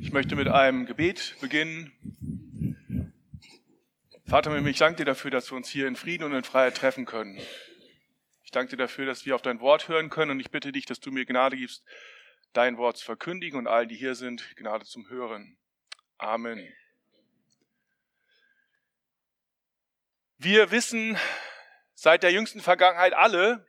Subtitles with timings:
[0.00, 1.92] Ich möchte mit einem Gebet beginnen.
[4.26, 7.04] Vater, ich danke dir dafür, dass wir uns hier in Frieden und in Freiheit treffen
[7.04, 7.40] können.
[8.44, 10.86] Ich danke dir dafür, dass wir auf dein Wort hören können und ich bitte dich,
[10.86, 11.84] dass du mir Gnade gibst,
[12.52, 15.58] dein Wort zu verkündigen und allen, die hier sind, Gnade zum Hören.
[16.16, 16.72] Amen.
[20.36, 21.18] Wir wissen
[21.94, 23.66] seit der jüngsten Vergangenheit alle,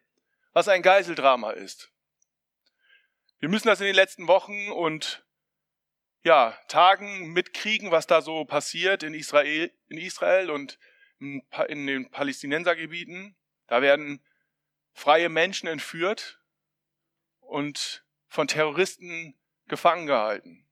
[0.54, 1.92] was ein Geiseldrama ist.
[3.40, 5.26] Wir müssen das in den letzten Wochen und
[6.24, 10.80] ja, Tagen mitkriegen, was da so passiert in Israel, in Israel und
[11.20, 13.36] in den Palästinensergebieten.
[13.68, 14.24] Da werden
[14.94, 16.42] freie Menschen entführt
[17.40, 20.68] und von Terroristen gefangen gehalten.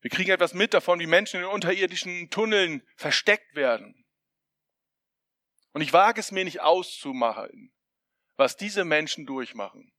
[0.00, 4.04] Wir kriegen etwas mit davon, wie Menschen in unterirdischen Tunneln versteckt werden.
[5.72, 7.72] Und ich wage es mir nicht auszumachen,
[8.36, 9.92] was diese Menschen durchmachen.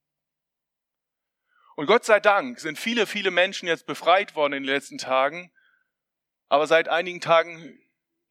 [1.76, 5.52] Und Gott sei Dank sind viele, viele Menschen jetzt befreit worden in den letzten Tagen.
[6.48, 7.78] Aber seit einigen Tagen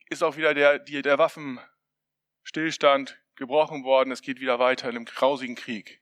[0.09, 4.13] ist auch wieder der, die, der Waffenstillstand gebrochen worden.
[4.13, 6.01] Es geht wieder weiter in einem grausigen Krieg.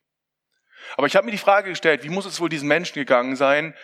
[0.97, 3.77] Aber ich habe mir die Frage gestellt, wie muss es wohl diesen Menschen gegangen sein,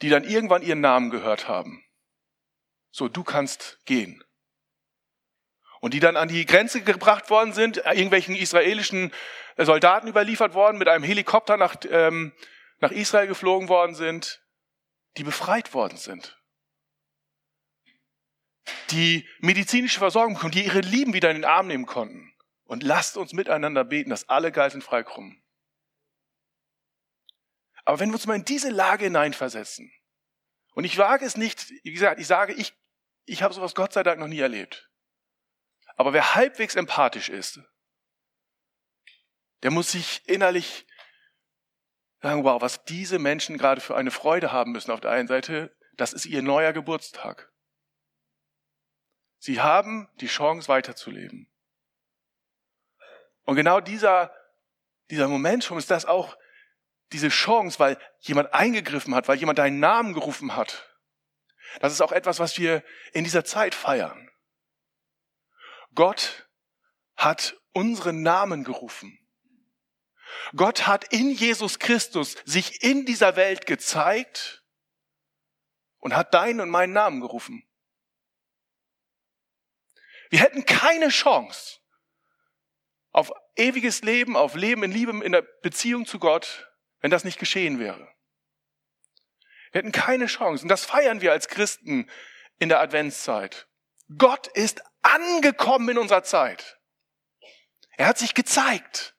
[0.00, 1.84] die dann irgendwann ihren Namen gehört haben?
[2.90, 4.22] So, du kannst gehen.
[5.80, 9.12] Und die dann an die Grenze gebracht worden sind, irgendwelchen israelischen
[9.56, 12.32] Soldaten überliefert worden, mit einem Helikopter nach ähm,
[12.82, 14.44] nach Israel geflogen worden sind,
[15.16, 16.38] die befreit worden sind.
[18.90, 22.34] Die medizinische Versorgung bekommen, die ihre Lieben wieder in den Arm nehmen konnten.
[22.64, 25.42] Und lasst uns miteinander beten, dass alle Geiseln freikommen.
[27.84, 29.92] Aber wenn wir uns mal in diese Lage hineinversetzen,
[30.74, 32.74] und ich wage es nicht, wie gesagt, ich sage, ich,
[33.26, 34.90] ich habe sowas Gott sei Dank noch nie erlebt.
[35.96, 37.60] Aber wer halbwegs empathisch ist,
[39.62, 40.86] der muss sich innerlich
[42.22, 45.76] sagen, wow, was diese Menschen gerade für eine Freude haben müssen auf der einen Seite,
[45.96, 47.52] das ist ihr neuer Geburtstag.
[49.38, 51.50] Sie haben die Chance weiterzuleben.
[53.44, 54.32] Und genau dieser,
[55.10, 56.36] dieser Moment schon ist das auch
[57.10, 60.88] diese Chance, weil jemand eingegriffen hat, weil jemand deinen Namen gerufen hat.
[61.80, 64.30] Das ist auch etwas, was wir in dieser Zeit feiern.
[65.94, 66.48] Gott
[67.16, 69.18] hat unseren Namen gerufen.
[70.54, 74.64] Gott hat in Jesus Christus sich in dieser Welt gezeigt
[75.98, 77.66] und hat deinen und meinen Namen gerufen.
[80.30, 81.80] Wir hätten keine Chance
[83.10, 87.38] auf ewiges Leben, auf Leben in Liebe, in der Beziehung zu Gott, wenn das nicht
[87.38, 88.08] geschehen wäre.
[89.72, 90.64] Wir hätten keine Chance.
[90.64, 92.10] Und das feiern wir als Christen
[92.58, 93.66] in der Adventszeit.
[94.16, 96.78] Gott ist angekommen in unserer Zeit.
[97.96, 99.14] Er hat sich gezeigt.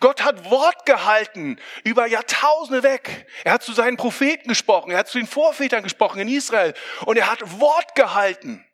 [0.00, 3.26] Gott hat Wort gehalten über Jahrtausende weg.
[3.44, 6.74] Er hat zu seinen Propheten gesprochen, er hat zu den Vorvätern gesprochen in Israel
[7.06, 8.64] und er hat Wort gehalten.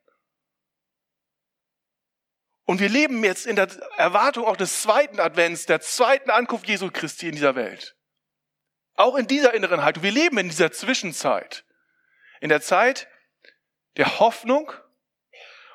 [2.64, 6.90] Und wir leben jetzt in der Erwartung auch des zweiten Advents, der zweiten Ankunft Jesu
[6.90, 7.96] Christi in dieser Welt.
[8.94, 10.02] Auch in dieser inneren Haltung.
[10.02, 11.64] Wir leben in dieser Zwischenzeit.
[12.40, 13.08] In der Zeit
[13.96, 14.70] der Hoffnung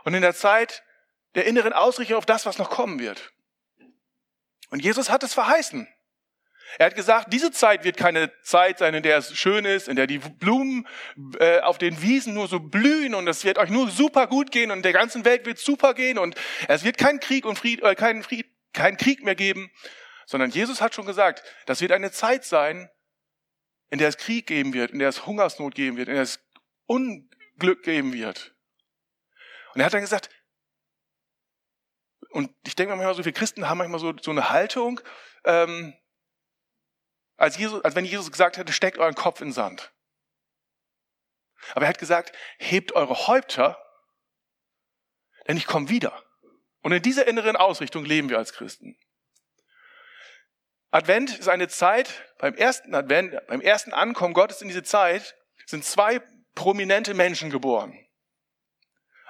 [0.03, 0.83] und in der Zeit
[1.33, 3.33] der inneren Ausrichtung auf das, was noch kommen wird.
[4.73, 5.87] Und Jesus hat es verheißen.
[6.79, 9.95] Er hat gesagt, diese Zeit wird keine Zeit sein, in der es schön ist, in
[9.95, 10.87] der die Blumen
[11.39, 14.71] äh, auf den Wiesen nur so blühen und es wird euch nur super gut gehen
[14.71, 16.33] und der ganzen Welt wird super gehen und
[16.67, 19.69] es wird keinen Krieg und Fried, äh, keinen Fried, keinen Krieg mehr geben,
[20.25, 22.89] sondern Jesus hat schon gesagt, das wird eine Zeit sein,
[23.91, 26.39] in der es Krieg geben wird, in der es Hungersnot geben wird, in der es
[26.87, 28.55] Unglück geben wird.
[29.75, 30.31] Und er hat dann gesagt,
[32.33, 34.99] und ich denke manchmal so, wir Christen haben manchmal so, so eine Haltung,
[35.45, 35.93] ähm,
[37.37, 39.91] als, Jesus, als wenn Jesus gesagt hätte, steckt euren Kopf in Sand.
[41.73, 43.77] Aber er hat gesagt, hebt eure Häupter,
[45.47, 46.23] denn ich komme wieder.
[46.81, 48.97] Und in dieser inneren Ausrichtung leben wir als Christen.
[50.89, 55.35] Advent ist eine Zeit, beim ersten Advent, beim ersten Ankommen Gottes in diese Zeit,
[55.65, 56.19] sind zwei
[56.55, 57.97] prominente Menschen geboren.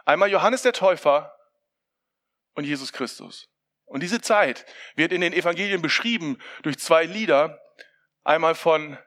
[0.06, 1.33] Einmal Johannes der Täufer
[2.54, 3.50] und Jesus Christus.
[3.86, 4.66] Und diese Zeit
[4.96, 7.60] wird in den Evangelien beschrieben durch zwei Lieder.
[8.24, 8.98] Einmal von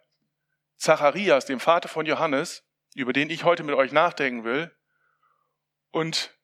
[0.76, 2.62] Zacharias, dem Vater von Johannes,
[2.94, 4.70] über den ich heute mit euch nachdenken will,
[5.90, 6.34] und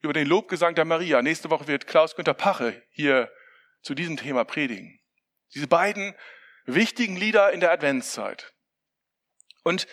[0.00, 1.22] über den Lobgesang der Maria.
[1.22, 3.30] Nächste Woche wird Klaus Günther Pache hier
[3.82, 4.98] zu diesem Thema predigen.
[5.54, 6.14] Diese beiden
[6.64, 8.52] wichtigen Lieder in der Adventszeit.
[9.64, 9.86] Und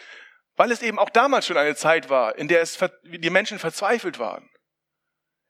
[0.56, 4.20] weil es eben auch damals schon eine Zeit war, in der es die Menschen verzweifelt
[4.20, 4.50] waren,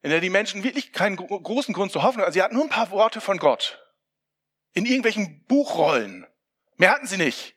[0.02, 2.34] in der die Menschen wirklich keinen großen Grund zur Hoffnung hatten.
[2.34, 3.84] Sie hatten nur ein paar Worte von Gott.
[4.74, 6.26] In irgendwelchen Buchrollen.
[6.78, 7.56] Mehr hatten sie nicht.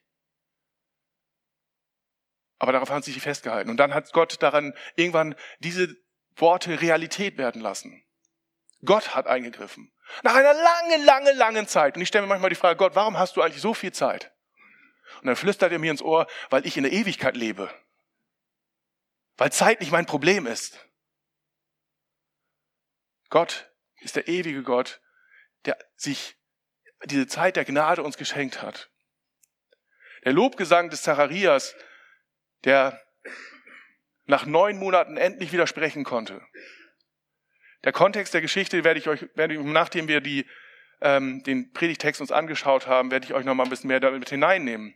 [2.58, 3.70] Aber darauf haben sie sich festgehalten.
[3.70, 5.96] Und dann hat Gott daran irgendwann diese
[6.36, 8.04] Worte Realität werden lassen.
[8.84, 9.92] Gott hat eingegriffen.
[10.22, 11.96] Nach einer langen, langen, langen Zeit.
[11.96, 14.32] Und ich stelle mir manchmal die Frage, Gott, warum hast du eigentlich so viel Zeit?
[15.20, 17.70] Und dann flüstert er mir ins Ohr, weil ich in der Ewigkeit lebe.
[19.36, 20.78] Weil Zeit nicht mein Problem ist.
[23.32, 25.00] Gott ist der ewige Gott,
[25.64, 26.36] der sich
[27.06, 28.90] diese Zeit der Gnade uns geschenkt hat.
[30.26, 31.74] Der Lobgesang des Zacharias,
[32.64, 33.00] der
[34.26, 36.42] nach neun Monaten endlich widersprechen konnte.
[37.84, 40.46] Der Kontext der Geschichte werde ich euch, werde ich, nachdem wir die,
[41.00, 44.28] ähm, den Predigtext uns angeschaut haben, werde ich euch noch mal ein bisschen mehr damit
[44.28, 44.94] hineinnehmen.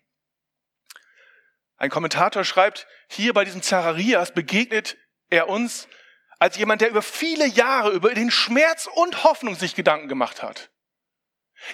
[1.79, 4.99] Ein Kommentator schreibt, hier bei diesem Zacharias begegnet
[5.31, 5.89] er uns
[6.39, 10.71] als jemand, der über viele Jahre über den Schmerz und Hoffnung sich Gedanken gemacht hat.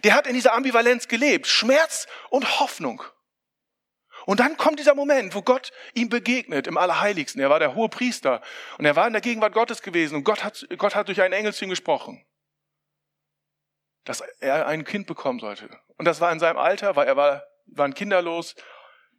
[0.05, 3.03] Der hat in dieser Ambivalenz gelebt, Schmerz und Hoffnung.
[4.25, 7.41] Und dann kommt dieser Moment, wo Gott ihm begegnet im Allerheiligsten.
[7.41, 8.41] Er war der hohe Priester
[8.79, 11.35] und er war in der Gegenwart Gottes gewesen und Gott hat, Gott hat durch einen
[11.35, 12.25] Engel zu ihm gesprochen,
[14.05, 15.69] dass er ein Kind bekommen sollte.
[15.97, 18.55] Und das war in seinem Alter, weil er war, waren kinderlos,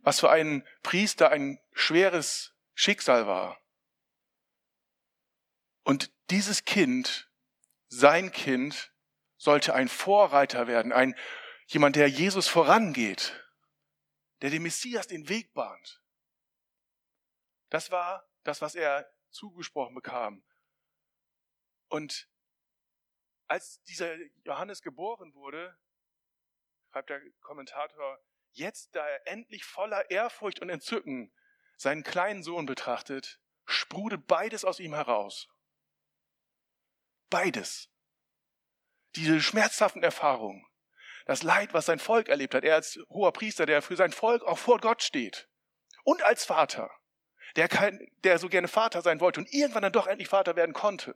[0.02, 3.60] was für einen Priester ein schweres Schicksal war.
[5.84, 7.30] Und dieses Kind,
[7.88, 8.92] sein Kind,
[9.38, 11.16] sollte ein Vorreiter werden, ein
[11.68, 13.44] jemand, der Jesus vorangeht
[14.44, 16.04] der dem Messias den Weg bahnt.
[17.70, 20.44] Das war das, was er zugesprochen bekam.
[21.88, 22.28] Und
[23.48, 25.80] als dieser Johannes geboren wurde,
[26.92, 28.20] schreibt der Kommentator,
[28.52, 31.34] jetzt, da er endlich voller Ehrfurcht und Entzücken
[31.78, 35.48] seinen kleinen Sohn betrachtet, sprudelt beides aus ihm heraus.
[37.34, 37.90] Beides.
[39.16, 40.64] Diese schmerzhaften Erfahrungen
[41.26, 42.64] das Leid, was sein Volk erlebt hat.
[42.64, 45.50] Er als hoher Priester, der für sein Volk auch vor Gott steht.
[46.04, 46.92] Und als Vater,
[47.56, 50.74] der, kein, der so gerne Vater sein wollte und irgendwann dann doch endlich Vater werden
[50.74, 51.16] konnte.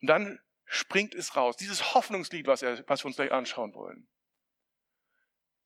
[0.00, 1.56] Und dann springt es raus.
[1.56, 4.08] Dieses Hoffnungslied, was, er, was wir uns gleich anschauen wollen.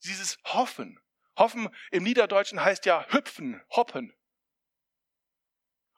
[0.02, 1.00] Dieses Hoffen.
[1.36, 4.12] Hoffen im Niederdeutschen heißt ja hüpfen, hoppen.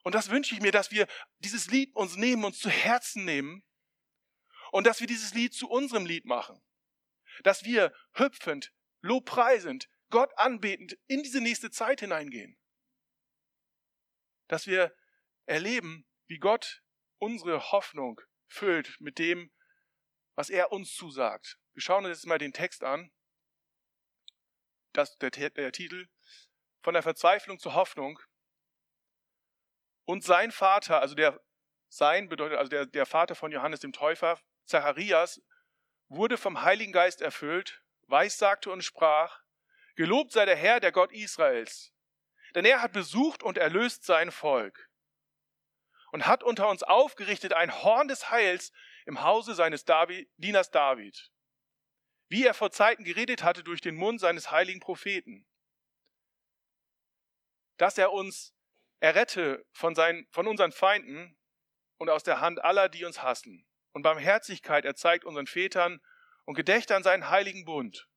[0.02, 1.06] Und das wünsche ich mir, dass wir
[1.38, 3.62] dieses Lied uns nehmen, uns zu Herzen nehmen
[4.72, 6.60] und dass wir dieses Lied zu unserem Lied machen
[7.42, 12.58] dass wir hüpfend, lobpreisend, Gott anbetend in diese nächste Zeit hineingehen.
[14.48, 14.94] Dass wir
[15.46, 16.82] erleben, wie Gott
[17.18, 19.52] unsere Hoffnung füllt mit dem,
[20.34, 21.58] was er uns zusagt.
[21.74, 23.12] Wir schauen uns jetzt mal den Text an.
[24.92, 26.08] Das, der, der Titel.
[26.82, 28.18] Von der Verzweiflung zur Hoffnung.
[30.04, 31.40] Und sein Vater, also der,
[31.88, 35.42] sein bedeutet, also der, der Vater von Johannes dem Täufer, Zacharias,
[36.08, 39.40] wurde vom Heiligen Geist erfüllt, weissagte und sprach,
[39.96, 41.92] Gelobt sei der Herr, der Gott Israels,
[42.54, 44.88] denn er hat besucht und erlöst sein Volk
[46.12, 48.72] und hat unter uns aufgerichtet ein Horn des Heils
[49.06, 51.30] im Hause seines David, Dieners David,
[52.28, 55.46] wie er vor Zeiten geredet hatte durch den Mund seines heiligen Propheten,
[57.76, 58.54] dass er uns
[59.00, 61.36] errette von, seinen, von unseren Feinden
[61.96, 66.00] und aus der Hand aller, die uns hassen und Barmherzigkeit erzeigt unseren Vätern
[66.44, 68.08] und gedächte an seinen heiligen Bund,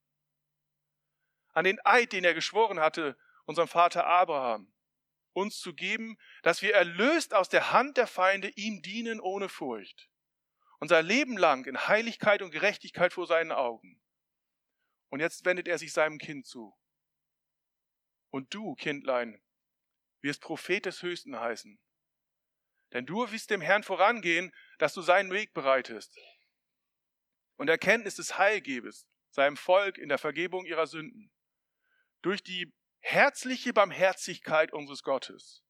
[1.54, 4.74] an den Eid, den er geschworen hatte, unserem Vater Abraham,
[5.34, 10.10] uns zu geben, dass wir erlöst aus der Hand der Feinde ihm dienen ohne Furcht,
[10.80, 14.00] unser Leben lang in Heiligkeit und Gerechtigkeit vor seinen Augen.
[15.10, 16.75] Und jetzt wendet er sich seinem Kind zu.
[18.32, 19.43] Und du, Kindlein,
[20.24, 21.80] wirst Prophet des Höchsten heißen.
[22.94, 26.18] Denn du wirst dem Herrn vorangehen, dass du seinen Weg bereitest
[27.58, 31.32] und Erkenntnis des Heilgebes seinem Volk in der Vergebung ihrer Sünden.
[32.22, 35.63] Durch die herzliche Barmherzigkeit unseres Gottes,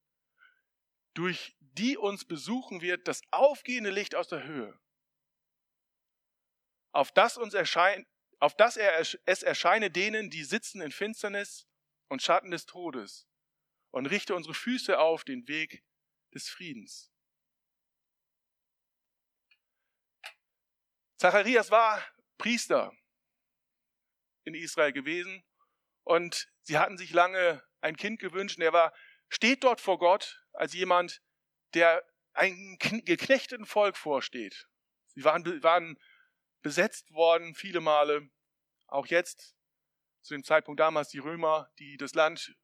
[1.14, 4.80] durch die uns besuchen wird das aufgehende Licht aus der Höhe,
[6.92, 8.08] auf das uns erscheint,
[8.40, 11.68] auf das er es erscheine denen, die sitzen in Finsternis
[12.10, 13.28] und Schatten des Todes,
[13.94, 15.84] und richte unsere Füße auf den Weg
[16.34, 17.12] des Friedens.
[21.18, 22.04] Zacharias war
[22.40, 22.92] Priester
[24.46, 25.46] in Israel gewesen
[26.04, 28.94] und sie hatten sich lange ein Kind gewünscht und er war,
[29.30, 31.22] steht dort vor Gott als jemand,
[31.76, 34.68] der einem geknechteten Volk vorsteht.
[35.14, 36.00] Sie waren, waren
[36.64, 38.28] besetzt worden viele Male,
[38.88, 39.56] auch jetzt,
[40.24, 42.56] zu dem Zeitpunkt damals die Römer, die das Land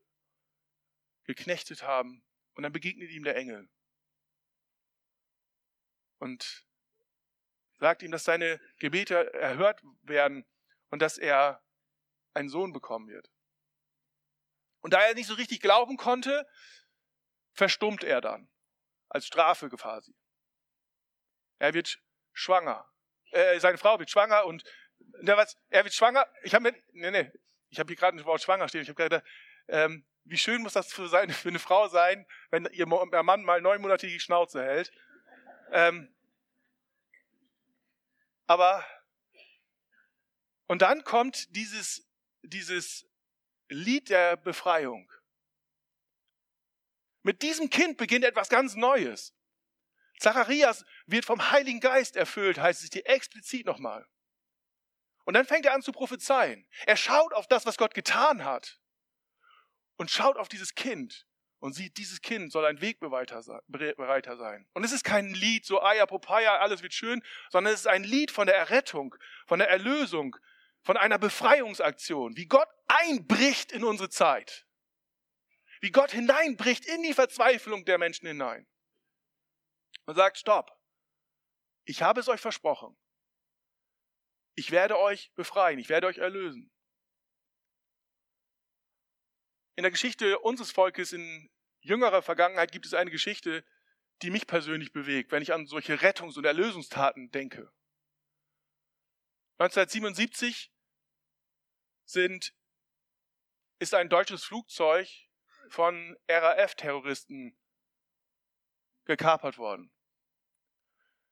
[1.30, 2.24] geknechtet haben.
[2.56, 3.70] Und dann begegnet ihm der Engel.
[6.18, 6.66] Und
[7.78, 10.46] sagt ihm, dass seine Gebete erhört werden
[10.90, 11.64] und dass er
[12.34, 13.30] einen Sohn bekommen wird.
[14.82, 16.48] Und da er nicht so richtig glauben konnte,
[17.54, 18.50] verstummt er dann.
[19.08, 20.16] Als Strafe quasi.
[21.60, 22.02] Er wird
[22.34, 22.90] schwanger.
[23.32, 24.64] Äh, seine Frau wird schwanger und
[25.22, 26.28] na, was, er wird schwanger.
[26.44, 27.32] Ich habe mir, nee, nee,
[27.70, 28.82] ich habe hier gerade ein Wort schwanger stehen.
[28.82, 29.24] Ich habe gerade,
[29.68, 33.62] ähm, wie schön muss das für, sein, für eine Frau sein, wenn ihr Mann mal
[33.62, 34.92] neunmonatige Schnauze hält.
[35.72, 36.14] Ähm,
[38.48, 38.86] aber
[40.68, 42.10] und dann kommt dieses
[42.44, 43.08] dieses
[43.68, 45.12] Lied der Befreiung.
[47.22, 49.36] Mit diesem Kind beginnt etwas ganz Neues.
[50.20, 54.06] Zacharias wird vom Heiligen Geist erfüllt, heißt es hier explizit nochmal.
[55.26, 56.68] Und dann fängt er an zu prophezeien.
[56.88, 58.79] Er schaut auf das, was Gott getan hat.
[60.00, 61.28] Und schaut auf dieses Kind
[61.60, 64.66] und sieht, dieses Kind soll ein Wegbereiter sein.
[64.74, 68.06] Und es ist kein Lied, so Aya Popaya, alles wird schön, sondern es ist ein
[68.06, 69.14] Lied von der Errettung,
[69.46, 70.38] von der Erlösung,
[70.84, 74.66] von einer Befreiungsaktion, wie Gott einbricht in unsere Zeit.
[75.82, 78.66] Wie Gott hineinbricht in die Verzweiflung der Menschen hinein.
[80.06, 80.72] Und sagt, stopp.
[81.84, 82.96] Ich habe es euch versprochen.
[84.56, 86.72] Ich werde euch befreien, ich werde euch erlösen.
[89.80, 93.64] In der Geschichte unseres Volkes in jüngerer Vergangenheit gibt es eine Geschichte,
[94.22, 97.72] die mich persönlich bewegt, wenn ich an solche Rettungs- und Erlösungstaten denke.
[99.58, 100.74] 1977
[102.04, 102.54] sind,
[103.80, 105.08] ist ein deutsches Flugzeug
[105.70, 107.58] von RAF-Terroristen
[109.06, 109.94] gekapert worden.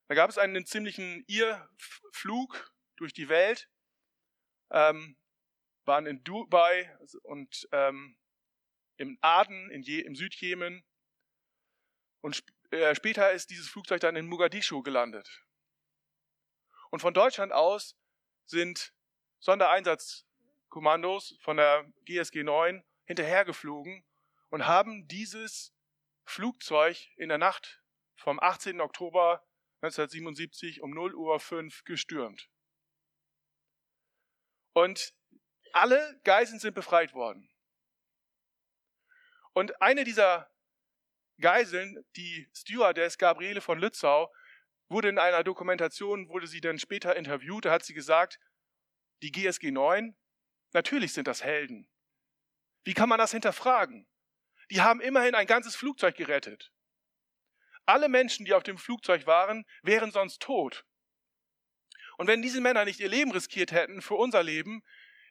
[0.08, 3.70] Da gab es einen ziemlichen Irrflug durch die Welt,
[4.70, 5.18] ähm,
[5.84, 8.18] waren in Dubai und ähm,
[8.98, 10.84] im Aden, in Je im Südjemen.
[12.22, 15.46] Und sp äh, später ist dieses Flugzeug dann in Mogadischu gelandet.
[16.90, 17.96] Und von Deutschland aus
[18.46, 18.94] sind
[19.40, 24.04] Sondereinsatzkommandos von der GSG 9 hinterhergeflogen
[24.50, 25.74] und haben dieses
[26.26, 27.82] Flugzeug in der Nacht
[28.16, 28.82] vom 18.
[28.82, 29.46] Oktober
[29.82, 32.50] 1977 um 0 Uhr 5 gestürmt.
[34.74, 35.14] Und
[35.74, 37.50] alle Geiseln sind befreit worden.
[39.58, 40.52] Und eine dieser
[41.42, 44.32] Geiseln, die Stewardess Gabriele von Lützau,
[44.88, 48.40] wurde in einer Dokumentation, wurde sie dann später interviewt, da hat sie gesagt,
[49.24, 50.16] die GSG 9,
[50.74, 51.90] natürlich sind das Helden.
[52.84, 54.08] Wie kann man das hinterfragen?
[54.70, 56.72] Die haben immerhin ein ganzes Flugzeug gerettet.
[57.88, 60.86] Alle Menschen, die auf dem Flugzeug waren, wären sonst tot.
[62.20, 64.84] Und wenn diese Männer nicht ihr Leben riskiert hätten für unser Leben,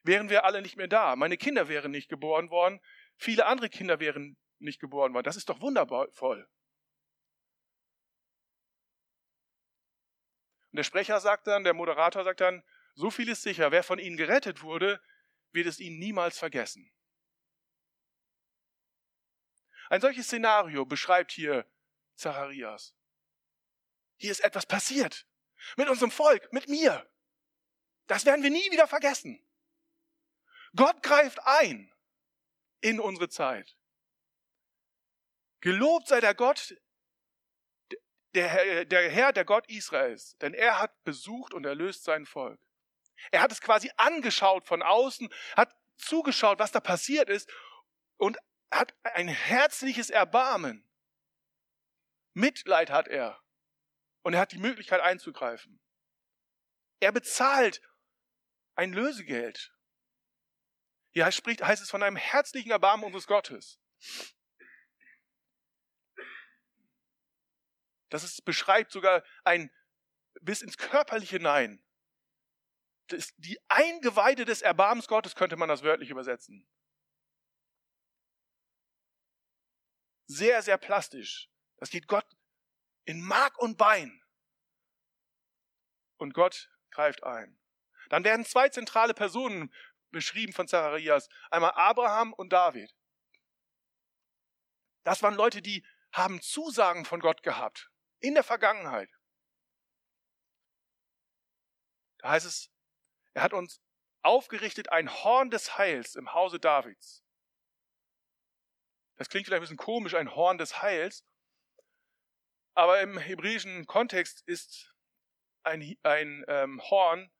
[0.03, 1.15] wären wir alle nicht mehr da.
[1.15, 2.81] Meine Kinder wären nicht geboren worden,
[3.17, 5.25] viele andere Kinder wären nicht geboren worden.
[5.25, 6.49] Das ist doch wundervoll.
[10.71, 12.63] Und der Sprecher sagt dann, der Moderator sagt dann,
[12.95, 15.03] so viel ist sicher, wer von ihnen gerettet wurde,
[15.53, 16.91] wird es ihnen niemals vergessen.
[19.89, 21.67] Ein solches Szenario beschreibt hier
[22.17, 22.95] Zacharias.
[24.17, 25.27] Hier ist etwas passiert.
[25.77, 27.09] Mit unserem Volk, mit mir.
[28.07, 29.43] Das werden wir nie wieder vergessen.
[30.75, 31.93] Gott greift ein
[32.81, 33.77] in unsere Zeit.
[35.61, 36.77] Gelobt sei der Gott,
[38.35, 42.61] der, der Herr, der Gott Israels, denn er hat besucht und erlöst sein Volk.
[43.31, 47.51] Er hat es quasi angeschaut von außen, hat zugeschaut, was da passiert ist
[48.19, 48.39] und
[48.71, 50.87] hat ein herzliches Erbarmen.
[52.35, 53.41] Mitleid hat er.
[54.23, 55.81] Und er hat die Möglichkeit einzugreifen.
[57.01, 57.81] Er bezahlt
[58.75, 59.73] ein Lösegeld.
[61.17, 63.81] Hier spricht, heißt es von einem herzlichen Erbarmen unseres Gottes.
[68.11, 69.75] Das ist, beschreibt sogar ein
[70.43, 71.83] bis ins Körperliche Nein.
[73.07, 76.69] Das, die Eingeweide des Erbarmens Gottes könnte man das wörtlich übersetzen.
[80.27, 81.49] Sehr, sehr plastisch.
[81.79, 82.31] Das geht Gott
[83.07, 84.23] in Mark und Bein.
[86.19, 87.59] Und Gott greift ein.
[88.11, 89.73] Dann werden zwei zentrale Personen
[90.11, 91.29] beschrieben von Zacharias.
[91.51, 92.95] Einmal Abraham und David.
[95.05, 97.91] Das waren Leute, die haben Zusagen von Gott gehabt.
[98.21, 99.11] In der Vergangenheit.
[102.19, 102.71] Da heißt es,
[103.35, 103.81] er hat uns
[104.23, 107.23] aufgerichtet ein Horn des Heils im Hause Davids.
[109.17, 111.25] Das klingt vielleicht ein bisschen komisch, ein Horn des Heils.
[112.75, 114.95] Aber im hebräischen Kontext ist
[115.63, 117.31] ein, ein ähm, Horn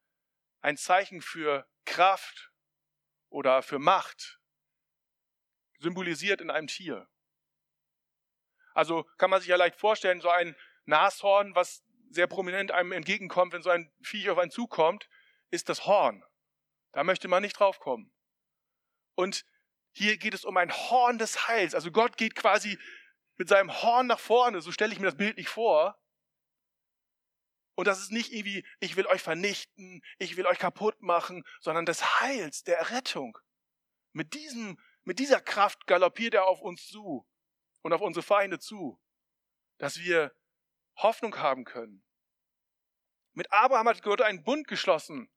[0.61, 2.53] ein Zeichen für Kraft
[3.29, 4.41] oder für Macht,
[5.79, 7.09] symbolisiert in einem Tier.
[8.75, 13.53] Also kann man sich ja leicht vorstellen, so ein Nashorn, was sehr prominent einem entgegenkommt,
[13.53, 15.09] wenn so ein Viech auf einen zukommt,
[15.51, 16.25] ist das Horn.
[16.93, 18.13] Da möchte man nicht draufkommen.
[19.15, 19.45] Und
[19.97, 21.75] Hier geht es um ein Horn des Heils.
[21.75, 22.79] Also Gott geht quasi
[23.39, 24.61] mit seinem Horn nach vorne.
[24.61, 25.99] So stelle ich mir das Bild nicht vor.
[27.77, 31.85] Und das ist nicht irgendwie, ich will euch vernichten, ich will euch kaputt machen, sondern
[31.85, 33.39] des Heils, der Errettung.
[34.13, 37.29] Mit diesem, mit dieser Kraft galoppiert er auf uns zu
[37.83, 38.99] und auf unsere Feinde zu,
[39.77, 40.35] dass wir
[40.97, 42.03] Hoffnung haben können.
[43.35, 45.31] Mit Abraham hat Gott einen Bund geschlossen,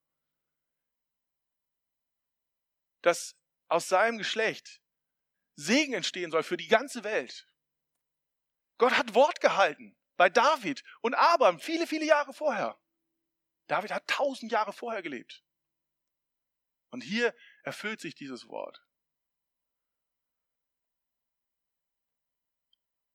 [3.01, 3.36] dass
[3.67, 4.81] aus seinem Geschlecht
[5.55, 7.50] Segen entstehen soll für die ganze Welt.
[8.77, 12.78] Gott hat Wort gehalten bei David und Abraham viele, viele Jahre vorher.
[13.68, 15.46] David hat tausend Jahre vorher gelebt.
[16.90, 17.34] Und hier
[17.64, 18.86] erfüllt sich dieses Wort.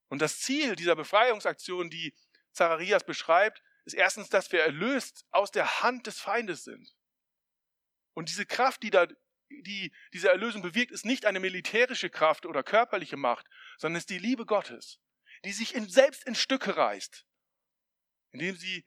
[0.08, 2.16] Und das Ziel dieser Befreiungsaktion, die
[2.52, 6.96] Zacharias beschreibt, ist erstens, dass wir erlöst aus der Hand des Feindes sind.
[8.14, 9.06] Und diese Kraft, die da,
[9.50, 13.46] die diese Erlösung bewirkt, ist nicht eine militärische Kraft oder körperliche Macht,
[13.76, 15.02] sondern ist die Liebe Gottes,
[15.44, 17.26] die sich in, selbst in Stücke reißt,
[18.32, 18.86] indem sie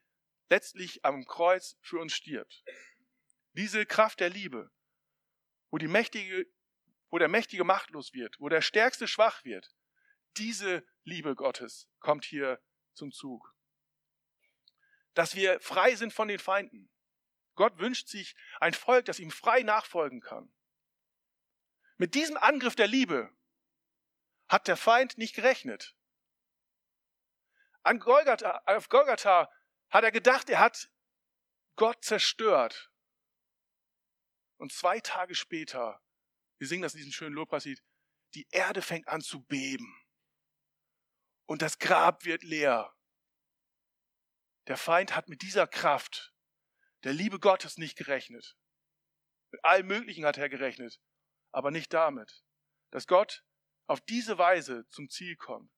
[0.49, 2.63] letztlich am Kreuz für uns stirbt.
[3.53, 4.71] Diese Kraft der Liebe,
[5.71, 6.47] wo die mächtige,
[7.09, 9.73] wo der Mächtige machtlos wird, wo der Stärkste schwach wird,
[10.37, 12.61] diese Liebe Gottes kommt hier
[12.93, 13.57] zum Zug
[15.17, 16.91] dass wir frei sind von den Feinden.
[17.55, 20.53] Gott wünscht sich ein Volk, das ihm frei nachfolgen kann.
[21.97, 23.35] Mit diesem Angriff der Liebe
[24.47, 25.95] hat der Feind nicht gerechnet.
[27.87, 29.49] An Golgatha, auf Golgatha
[29.89, 30.91] hat er gedacht, er hat
[31.77, 32.91] Gott zerstört.
[34.57, 36.03] Und zwei Tage später,
[36.57, 37.81] wir singen das in diesem schönen Lobpreislied,
[38.33, 40.05] die Erde fängt an zu beben.
[41.45, 42.93] Und das Grab wird leer.
[44.67, 46.35] Der Feind hat mit dieser Kraft
[47.05, 48.57] der Liebe Gottes nicht gerechnet.
[49.51, 50.99] Mit allem Möglichen hat er gerechnet,
[51.53, 52.43] aber nicht damit,
[52.91, 53.45] dass Gott
[53.87, 55.76] auf diese Weise zum Ziel kommt.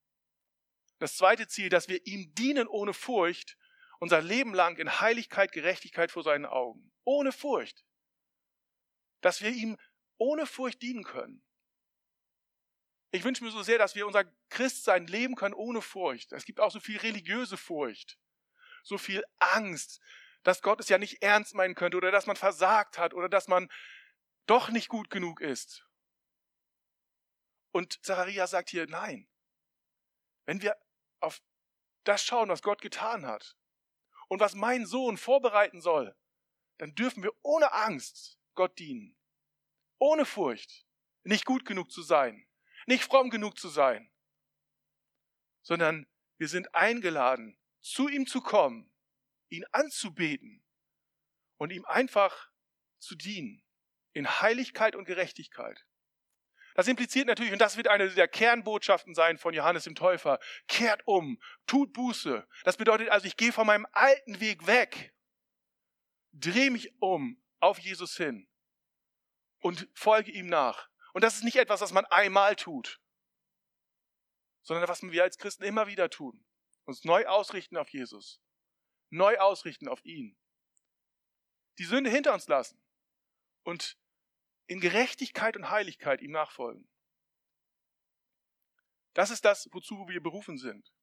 [1.00, 3.58] Das zweite Ziel, dass wir ihm dienen ohne Furcht,
[4.00, 6.92] unser Leben lang in Heiligkeit, Gerechtigkeit vor seinen Augen.
[7.04, 7.84] Ohne Furcht.
[9.22, 9.78] Dass wir ihm
[10.18, 11.44] ohne Furcht dienen können.
[13.12, 16.32] Ich wünsche mir so sehr, dass wir unser Christsein leben können ohne Furcht.
[16.32, 18.20] Es gibt auch so viel religiöse Furcht
[18.84, 20.02] so viel Angst,
[20.44, 23.48] dass Gott es ja nicht ernst meinen könnte oder dass man versagt hat oder dass
[23.48, 23.70] man
[24.46, 25.86] doch nicht gut genug ist.
[27.72, 29.30] Und Zacharias sagt hier, nein.
[30.46, 30.76] Wenn wir
[31.22, 31.42] auf
[32.04, 33.58] das schauen, was Gott getan hat
[34.28, 36.16] und was mein Sohn vorbereiten soll,
[36.78, 39.16] dann dürfen wir ohne Angst Gott dienen.
[40.00, 40.86] Ohne Furcht.
[41.24, 42.48] Nicht gut genug zu sein.
[42.88, 44.12] Nicht fromm genug zu sein.
[45.62, 48.92] Sondern wir sind eingeladen, zu ihm zu kommen,
[49.50, 50.64] ihn anzubeten
[51.58, 52.50] und ihm einfach
[53.00, 53.64] zu dienen
[54.14, 55.86] in Heiligkeit und Gerechtigkeit.
[56.76, 61.02] Das impliziert natürlich, und das wird eine der Kernbotschaften sein von Johannes dem Täufer, kehrt
[61.06, 62.48] um, tut Buße.
[62.64, 65.14] Das bedeutet also, ich gehe von meinem alten Weg weg,
[66.32, 68.48] drehe mich um auf Jesus hin
[69.60, 70.90] und folge ihm nach.
[71.14, 73.02] Und das ist nicht etwas, was man einmal tut,
[74.62, 76.46] sondern was wir als Christen immer wieder tun.
[76.86, 78.42] Uns neu ausrichten auf Jesus.
[79.10, 80.38] Neu ausrichten auf ihn.
[81.78, 82.82] Die Sünde hinter uns lassen.
[83.64, 83.98] Und
[84.70, 86.88] in Gerechtigkeit und Heiligkeit ihm nachfolgen.
[89.14, 90.94] Das ist das, wozu wir berufen sind.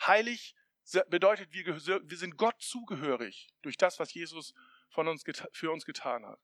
[0.00, 0.54] Heilig
[1.08, 4.54] bedeutet, wir, wir sind Gott zugehörig durch das, was Jesus
[4.88, 6.40] von uns, für uns getan hat.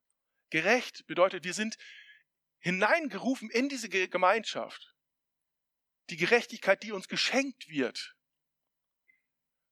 [0.50, 1.78] Gerecht bedeutet, wir sind
[2.58, 4.94] hineingerufen in diese Gemeinschaft.
[6.10, 8.14] Die Gerechtigkeit, die uns geschenkt wird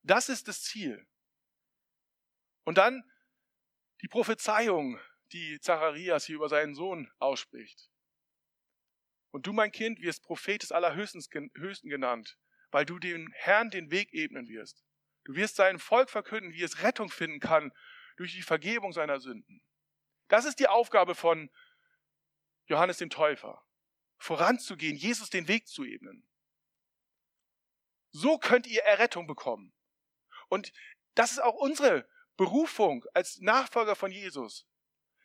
[0.02, 1.06] das ist das Ziel.
[2.64, 3.08] Und dann
[4.02, 4.98] die Prophezeiung,
[5.32, 7.90] die Zacharias hier über seinen Sohn ausspricht.
[9.30, 11.50] Und du, mein Kind, wirst Prophet des Allerhöchsten
[11.88, 12.38] genannt,
[12.70, 14.84] weil du dem Herrn den Weg ebnen wirst.
[15.24, 17.72] Du wirst seinem Volk verkünden, wie es Rettung finden kann
[18.16, 19.62] durch die Vergebung seiner Sünden.
[20.28, 21.50] Das ist die Aufgabe von
[22.66, 23.64] Johannes dem Täufer.
[24.18, 26.26] Voranzugehen, Jesus den Weg zu ebnen.
[28.10, 29.72] So könnt ihr Errettung bekommen.
[30.48, 30.72] Und
[31.14, 34.66] das ist auch unsere Berufung als Nachfolger von Jesus,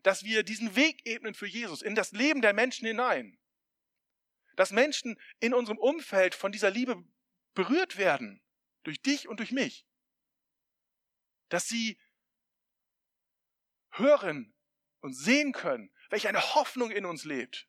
[0.07, 3.37] dass wir diesen Weg ebnen für Jesus in das Leben der Menschen hinein.
[4.55, 7.03] Dass Menschen in unserem Umfeld von dieser Liebe
[7.53, 8.41] berührt werden,
[8.83, 9.85] durch dich und durch mich.
[11.49, 11.99] Dass sie
[13.91, 14.55] hören
[15.01, 17.67] und sehen können, welche eine Hoffnung in uns lebt.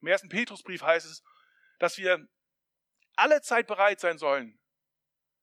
[0.00, 1.22] Im ersten Petrusbrief heißt es,
[1.78, 2.26] dass wir
[3.16, 4.58] alle Zeit bereit sein sollen,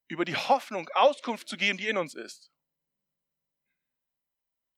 [0.07, 2.52] über die Hoffnung Auskunft zu geben, die in uns ist.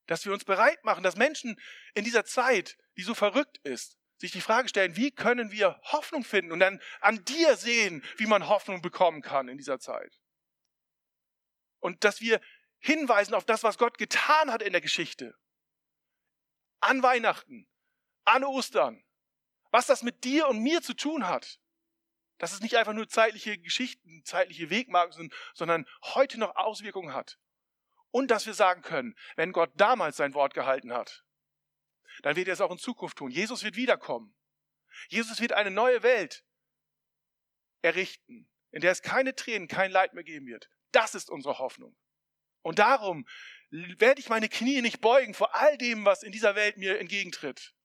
[0.07, 1.59] Dass wir uns bereit machen, dass Menschen
[1.93, 6.23] in dieser Zeit, die so verrückt ist, sich die Frage stellen, wie können wir Hoffnung
[6.23, 10.19] finden und dann an dir sehen, wie man Hoffnung bekommen kann in dieser Zeit.
[11.79, 12.39] Und dass wir
[12.79, 15.35] hinweisen auf das, was Gott getan hat in der Geschichte.
[16.79, 17.67] An Weihnachten,
[18.23, 19.03] an Ostern.
[19.71, 21.59] Was das mit dir und mir zu tun hat.
[22.37, 27.37] Dass es nicht einfach nur zeitliche Geschichten, zeitliche Wegmarken sind, sondern heute noch Auswirkungen hat.
[28.15, 31.25] Und dass wir sagen können, wenn Gott damals sein Wort gehalten hat,
[32.21, 33.30] dann wird er es auch in Zukunft tun.
[33.30, 34.34] Jesus wird wiederkommen.
[35.10, 36.45] Jesus wird eine neue Welt
[37.82, 40.69] errichten, in der es keine Tränen, kein Leid mehr geben wird.
[40.93, 41.93] Das ist unsere Hoffnung.
[42.62, 43.28] Und darum
[43.69, 47.75] werde ich meine Knie nicht beugen vor all dem, was in dieser Welt mir entgegentritt.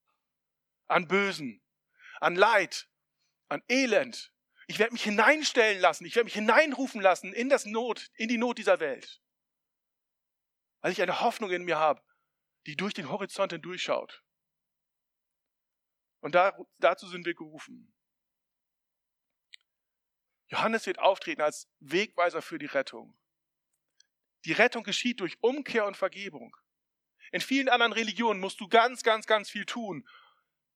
[0.86, 1.60] An Bösen,
[2.20, 2.88] an Leid,
[3.48, 4.32] an Elend.
[4.68, 8.38] Ich werde mich hineinstellen lassen, ich werde mich hineinrufen lassen in das Not, in die
[8.38, 9.20] Not dieser Welt.
[10.80, 12.02] Weil ich eine Hoffnung in mir habe,
[12.66, 14.22] die durch den Horizont hindurchschaut.
[16.20, 17.94] Und da, dazu sind wir gerufen.
[20.48, 23.16] Johannes wird auftreten als Wegweiser für die Rettung.
[24.44, 26.56] Die Rettung geschieht durch Umkehr und Vergebung.
[27.30, 30.08] In vielen anderen Religionen musst du ganz, ganz, ganz viel tun.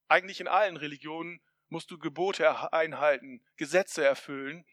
[0.08, 4.64] Eigentlich in allen Religionen musst du Gebote einhalten, Gesetze erfüllen.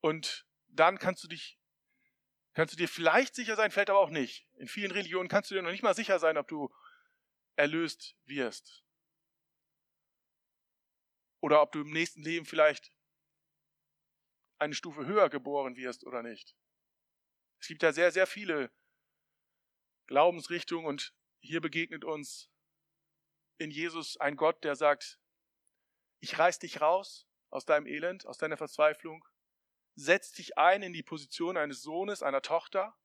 [0.00, 1.58] Und dann kannst du dich
[2.54, 4.46] kannst du dir vielleicht sicher sein, vielleicht aber auch nicht.
[4.54, 6.72] In vielen Religionen kannst du dir noch nicht mal sicher sein, ob du
[7.56, 8.84] erlöst wirst.
[11.40, 12.92] Oder ob du im nächsten Leben vielleicht
[14.58, 16.56] eine Stufe höher geboren wirst oder nicht.
[17.60, 18.70] Es gibt ja sehr, sehr viele
[20.06, 22.50] Glaubensrichtungen und hier begegnet uns
[23.58, 25.18] in Jesus ein Gott, der sagt,
[26.20, 29.24] ich reiß dich raus aus deinem Elend, aus deiner Verzweiflung
[29.96, 32.96] setz dich ein in die Position eines Sohnes, einer Tochter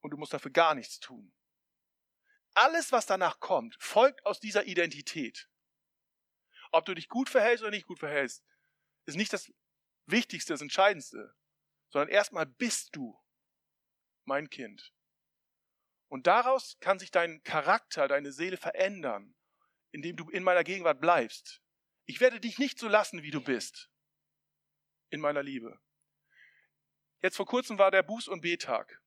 [0.00, 1.32] und du musst dafür gar nichts tun.
[2.54, 5.48] Alles, was danach kommt, folgt aus dieser Identität.
[6.70, 8.44] Ob du dich gut verhältst oder nicht gut verhältst,
[9.06, 9.52] ist nicht das
[10.06, 11.34] Wichtigste, das Entscheidendste,
[11.88, 13.18] sondern erstmal bist du
[14.24, 14.92] mein Kind.
[16.08, 19.34] Und daraus kann sich dein Charakter, deine Seele verändern,
[19.90, 21.62] indem du in meiner Gegenwart bleibst.
[22.06, 23.90] Ich werde dich nicht so lassen, wie du bist
[25.10, 25.80] in meiner Liebe.
[27.20, 29.02] Jetzt vor kurzem war der Buß- und Betag.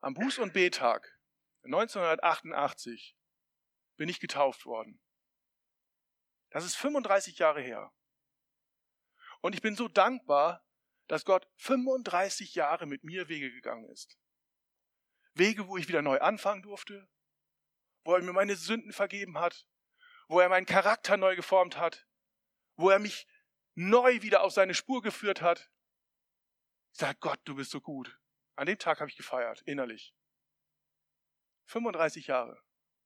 [0.00, 1.18] Am Buß- und Betag
[1.64, 3.16] 1988
[3.96, 5.00] bin ich getauft worden.
[6.50, 7.92] Das ist 35 Jahre her.
[9.40, 10.64] Und ich bin so dankbar,
[11.06, 14.18] dass Gott 35 Jahre mit mir Wege gegangen ist.
[15.34, 17.08] Wege, wo ich wieder neu anfangen durfte,
[18.04, 19.66] wo er mir meine Sünden vergeben hat,
[20.28, 22.07] wo er meinen Charakter neu geformt hat,
[22.78, 23.26] wo er mich
[23.74, 25.70] neu wieder auf seine Spur geführt hat.
[26.92, 28.18] Ich sage, Gott, du bist so gut.
[28.56, 30.14] An dem Tag habe ich gefeiert, innerlich.
[31.66, 32.62] 35 Jahre.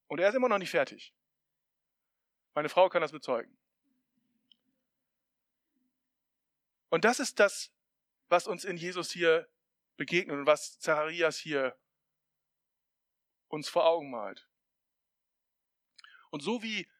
[0.06, 1.14] Und er ist immer noch nicht fertig.
[2.54, 3.58] Meine Frau kann das bezeugen.
[6.90, 7.72] Und das ist das,
[8.28, 9.48] was uns in Jesus hier
[9.96, 11.78] begegnet und was Zacharias hier
[13.48, 14.48] uns vor Augen malt.
[16.30, 16.90] Und so wie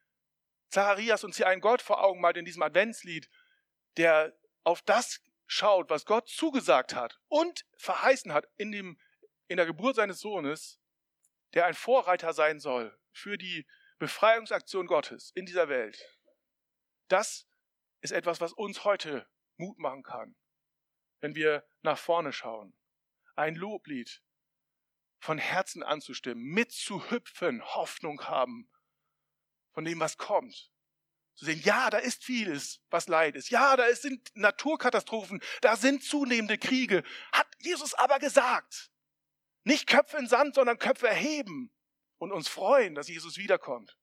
[0.73, 3.29] Zacharias uns hier einen Gott vor Augen malt in diesem Adventslied,
[3.97, 8.99] der auf das schaut, was Gott zugesagt hat und verheißen hat in, dem,
[9.47, 10.79] in der Geburt seines Sohnes,
[11.53, 13.67] der ein Vorreiter sein soll für die
[13.99, 16.03] Befreiungsaktion Gottes in dieser Welt.
[17.07, 17.47] Das
[18.01, 20.35] ist etwas, was uns heute Mut machen kann,
[21.19, 22.75] wenn wir nach vorne schauen.
[23.35, 24.23] Ein Loblied
[25.19, 28.71] von Herzen anzustimmen, mitzuhüpfen, Hoffnung haben
[29.73, 30.71] von dem, was kommt.
[31.35, 33.49] Zu sehen, ja, da ist vieles, was Leid ist.
[33.49, 37.03] Ja, da sind Naturkatastrophen, da sind zunehmende Kriege.
[37.31, 38.91] Hat Jesus aber gesagt.
[39.63, 41.71] Nicht Köpfe in Sand, sondern Köpfe erheben
[42.17, 43.97] und uns freuen, dass Jesus wiederkommt.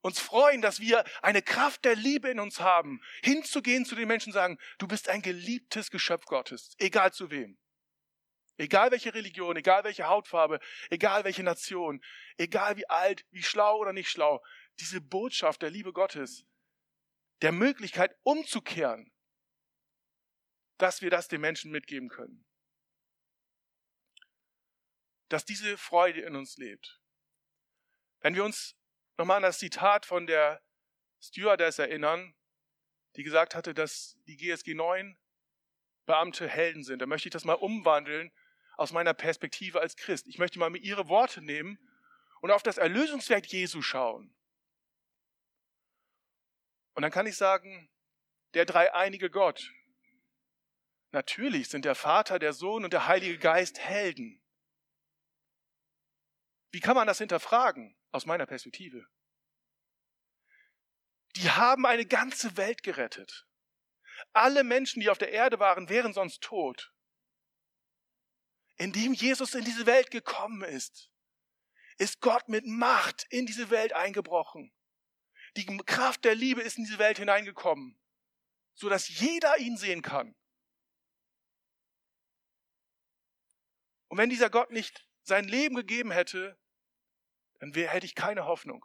[0.00, 4.30] Uns freuen, dass wir eine Kraft der Liebe in uns haben, hinzugehen zu den Menschen
[4.30, 7.58] und sagen, du bist ein geliebtes Geschöpf Gottes, egal zu wem.
[8.56, 12.02] Egal welche Religion, egal welche Hautfarbe, egal welche Nation,
[12.36, 14.44] egal wie alt, wie schlau oder nicht schlau,
[14.78, 16.44] diese Botschaft der Liebe Gottes,
[17.42, 19.12] der Möglichkeit umzukehren,
[20.78, 22.44] dass wir das den Menschen mitgeben können.
[25.28, 27.00] Dass diese Freude in uns lebt.
[28.20, 28.76] Wenn wir uns
[29.16, 30.62] nochmal an das Zitat von der
[31.20, 32.34] Stewardess erinnern,
[33.16, 35.18] die gesagt hatte, dass die GSG 9
[36.06, 38.32] Beamte Helden sind, dann möchte ich das mal umwandeln
[38.76, 40.26] aus meiner Perspektive als Christ.
[40.26, 41.78] Ich möchte mal mit ihre Worte nehmen
[42.40, 44.34] und auf das Erlösungswerk Jesu schauen.
[46.94, 47.90] Und dann kann ich sagen,
[48.54, 49.72] der dreieinige Gott.
[51.10, 54.40] Natürlich sind der Vater, der Sohn und der Heilige Geist Helden.
[56.70, 59.06] Wie kann man das hinterfragen aus meiner Perspektive?
[61.36, 63.46] Die haben eine ganze Welt gerettet.
[64.32, 66.93] Alle Menschen, die auf der Erde waren, wären sonst tot.
[68.76, 71.10] Indem Jesus in diese Welt gekommen ist,
[71.98, 74.72] ist Gott mit Macht in diese Welt eingebrochen.
[75.56, 78.00] Die Kraft der Liebe ist in diese Welt hineingekommen,
[78.74, 80.34] so dass jeder ihn sehen kann.
[84.08, 86.58] Und wenn dieser Gott nicht sein Leben gegeben hätte,
[87.60, 88.84] dann hätte ich keine Hoffnung.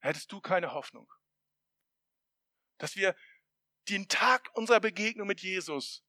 [0.00, 1.12] Hättest du keine Hoffnung.
[2.78, 3.16] Dass wir
[3.88, 6.04] den Tag unserer Begegnung mit Jesus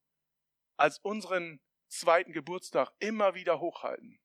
[0.78, 4.20] als unseren zweiten Geburtstag immer wieder hochhalten,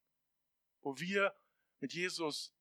[0.83, 1.35] wo wir
[1.81, 2.55] mit Jesus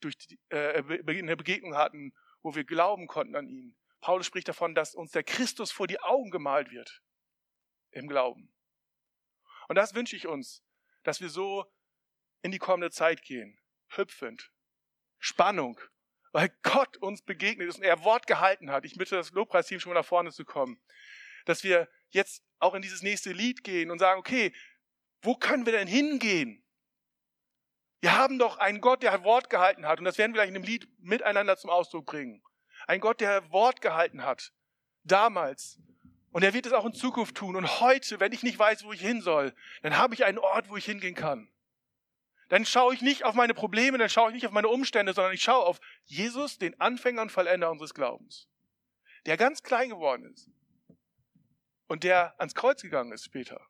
[0.00, 3.76] durch die, äh, eine Begegnung hatten, wo wir glauben konnten an ihn.
[4.00, 7.02] Paulus spricht davon, dass uns der Christus vor die Augen gemalt wird
[7.90, 8.52] im Glauben.
[9.68, 10.62] Und das wünsche ich uns,
[11.02, 11.64] dass wir so
[12.42, 14.52] in die kommende Zeit gehen, hüpfend,
[15.18, 15.80] Spannung,
[16.32, 18.84] weil Gott uns begegnet ist und er Wort gehalten hat.
[18.84, 20.80] Ich bitte das Lobpreisteam schon mal nach vorne zu kommen,
[21.46, 24.52] dass wir jetzt auch in dieses nächste Lied gehen und sagen, okay,
[25.22, 26.62] wo können wir denn hingehen?
[28.00, 30.54] Wir haben doch einen Gott, der Wort gehalten hat und das werden wir gleich in
[30.54, 32.42] dem Lied miteinander zum Ausdruck bringen.
[32.86, 34.52] Ein Gott, der Wort gehalten hat,
[35.02, 35.78] damals.
[36.30, 37.56] Und er wird es auch in Zukunft tun.
[37.56, 40.68] Und heute, wenn ich nicht weiß, wo ich hin soll, dann habe ich einen Ort,
[40.68, 41.50] wo ich hingehen kann
[42.48, 45.32] dann schaue ich nicht auf meine Probleme, dann schaue ich nicht auf meine Umstände, sondern
[45.32, 48.48] ich schaue auf Jesus, den Anfänger und Vollender unseres Glaubens,
[49.26, 50.48] der ganz klein geworden ist
[51.86, 53.66] und der ans Kreuz gegangen ist später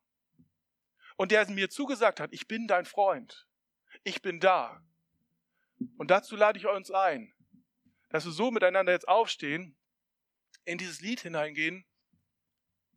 [1.17, 3.49] und der mir zugesagt hat, ich bin dein Freund,
[4.05, 4.83] ich bin da.
[5.99, 7.35] Und dazu lade ich uns ein,
[8.11, 9.77] dass wir so miteinander jetzt aufstehen,
[10.65, 11.87] in dieses Lied hineingehen,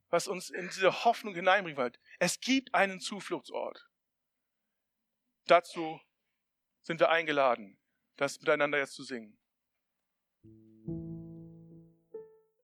[0.09, 1.99] was uns in diese Hoffnung hineinbringen wird.
[2.19, 3.87] Es gibt einen Zufluchtsort.
[5.45, 5.99] Dazu
[6.81, 7.79] sind wir eingeladen,
[8.17, 9.38] das miteinander jetzt zu singen.